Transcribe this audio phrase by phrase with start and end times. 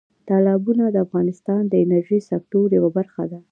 [0.27, 3.39] تالابونه د افغانستان د انرژۍ سکتور یوه برخه ده.